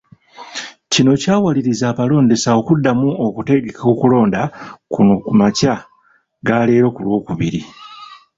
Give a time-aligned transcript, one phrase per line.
[0.91, 4.41] Kino kyawaliriza abalondesa okuddamu okutegeka okulonda
[4.93, 5.75] kuno ku makya
[6.45, 7.61] ga leero ku Lwokubiri.